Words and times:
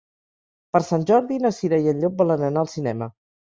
Per 0.77 0.81
Sant 0.87 1.05
Jordi 1.11 1.37
na 1.45 1.53
Cira 1.59 1.81
i 1.85 1.93
en 1.93 2.01
Llop 2.01 2.19
volen 2.25 2.49
anar 2.51 2.67
al 2.67 2.75
cinema. 2.75 3.13